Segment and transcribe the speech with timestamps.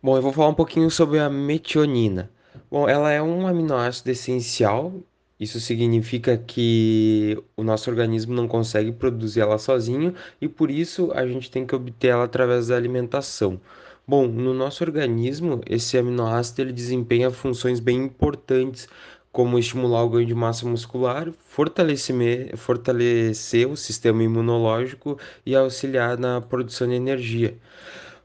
[0.00, 2.30] Bom, eu vou falar um pouquinho sobre a metionina.
[2.70, 4.94] Bom, ela é um aminoácido essencial.
[5.40, 11.26] Isso significa que o nosso organismo não consegue produzir ela sozinho e por isso a
[11.26, 13.60] gente tem que obter ela através da alimentação.
[14.06, 18.88] Bom, no nosso organismo, esse aminoácido ele desempenha funções bem importantes,
[19.32, 26.40] como estimular o ganho de massa muscular, fortalecer, fortalecer o sistema imunológico e auxiliar na
[26.40, 27.58] produção de energia.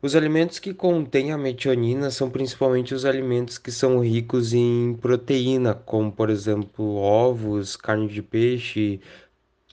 [0.03, 5.73] Os alimentos que contêm a metionina são principalmente os alimentos que são ricos em proteína,
[5.73, 9.01] como por exemplo ovos, carne de peixe,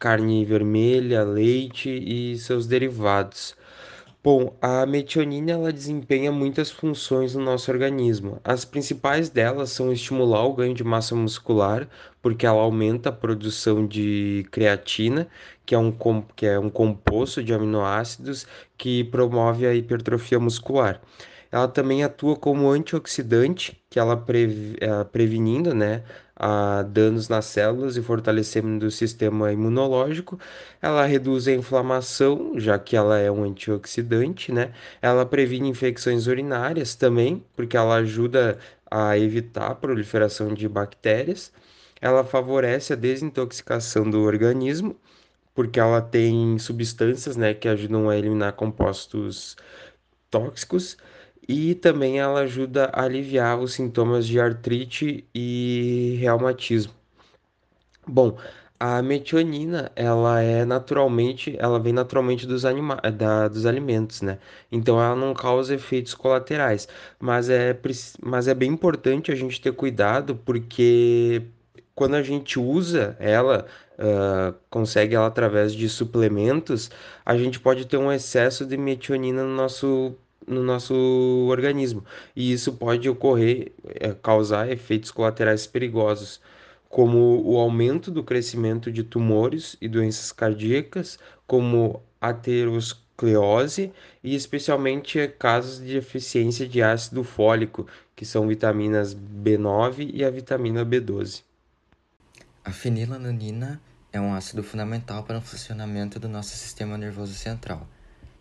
[0.01, 3.57] carne vermelha, leite e seus derivados.
[4.23, 8.39] Bom, a metionina ela desempenha muitas funções no nosso organismo.
[8.45, 11.89] As principais delas são estimular o ganho de massa muscular,
[12.21, 15.27] porque ela aumenta a produção de creatina,
[15.65, 15.91] que é um,
[16.37, 18.47] que é um composto de aminoácidos
[18.77, 21.01] que promove a hipertrofia muscular.
[21.53, 26.05] Ela também atua como antioxidante, que ela prev- eh, prevenindo, né,
[26.37, 30.39] a danos nas células e fortalecendo o sistema imunológico.
[30.81, 34.73] Ela reduz a inflamação, já que ela é um antioxidante, né?
[35.03, 38.59] Ela previne infecções urinárias também, porque ela ajuda
[38.91, 41.53] a evitar a proliferação de bactérias.
[42.01, 44.97] Ela favorece a desintoxicação do organismo,
[45.55, 49.57] porque ela tem substâncias, né, que ajudam a eliminar compostos
[50.31, 50.97] tóxicos.
[51.49, 56.93] E também ela ajuda a aliviar os sintomas de artrite e reumatismo.
[58.07, 58.37] Bom,
[58.79, 64.39] a metionina, ela é naturalmente, ela vem naturalmente dos anima da, dos alimentos, né?
[64.73, 67.79] Então ela não causa efeitos colaterais, mas é,
[68.23, 71.43] mas é bem importante a gente ter cuidado porque
[71.95, 73.67] quando a gente usa ela,
[73.99, 76.91] ah, consegue ela através de suplementos,
[77.25, 80.17] a gente pode ter um excesso de metionina no nosso
[80.51, 80.95] no nosso
[81.49, 86.41] organismo, e isso pode ocorrer, eh, causar efeitos colaterais perigosos
[86.91, 93.93] como o aumento do crescimento de tumores e doenças cardíacas, como aterosclerose
[94.25, 100.85] e especialmente casos de deficiência de ácido fólico, que são vitaminas B9 e a vitamina
[100.85, 101.43] B12.
[102.65, 103.81] A fenilalanina
[104.13, 107.87] é um ácido fundamental para o funcionamento do nosso sistema nervoso central.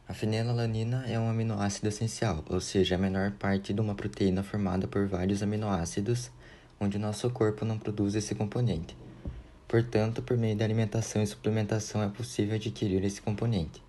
[0.09, 4.87] A fenilalanina é um aminoácido essencial, ou seja, a menor parte de uma proteína formada
[4.87, 6.31] por vários aminoácidos,
[6.79, 8.97] onde o nosso corpo não produz esse componente.
[9.67, 13.83] Portanto, por meio da alimentação e suplementação é possível adquirir esse componente.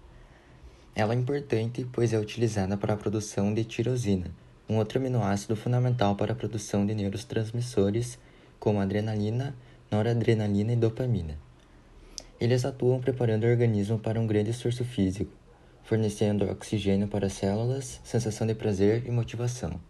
[0.95, 4.31] Ela é importante pois é utilizada para a produção de tirosina,
[4.69, 8.19] um outro aminoácido fundamental para a produção de neurotransmissores
[8.59, 9.57] como adrenalina,
[9.91, 11.39] noradrenalina e dopamina.
[12.39, 15.41] Eles atuam preparando o organismo para um grande esforço físico,
[15.85, 19.81] fornecendo oxigênio para as células, sensação de prazer e motivação.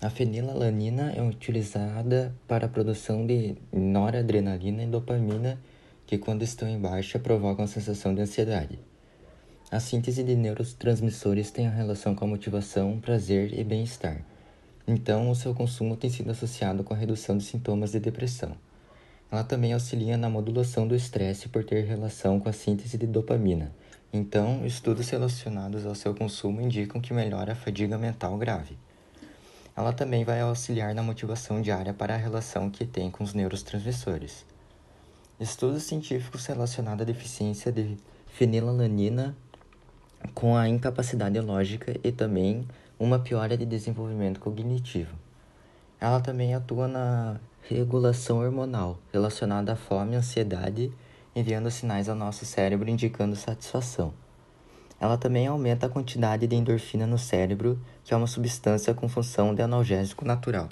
[0.00, 5.58] A fenilalanina é utilizada para a produção de noradrenalina e dopamina,
[6.06, 8.78] que quando estão em baixa provocam a sensação de ansiedade.
[9.70, 14.22] A síntese de neurotransmissores tem a relação com a motivação, prazer e bem-estar.
[14.86, 18.52] Então, o seu consumo tem sido associado com a redução de sintomas de depressão.
[19.30, 23.70] Ela também auxilia na modulação do estresse por ter relação com a síntese de dopamina.
[24.12, 28.78] Então, estudos relacionados ao seu consumo indicam que melhora a fadiga mental grave.
[29.76, 34.44] Ela também vai auxiliar na motivação diária para a relação que tem com os neurotransmissores.
[35.38, 37.96] Estudos científicos relacionados à deficiência de
[38.26, 39.36] fenilalanina
[40.34, 42.66] com a incapacidade lógica e também
[42.98, 45.14] uma piora de desenvolvimento cognitivo.
[46.00, 47.38] Ela também atua na
[47.68, 50.90] regulação hormonal relacionada à fome ansiedade,
[51.38, 54.12] enviando sinais ao nosso cérebro indicando satisfação.
[55.00, 59.54] Ela também aumenta a quantidade de endorfina no cérebro, que é uma substância com função
[59.54, 60.68] de analgésico natural.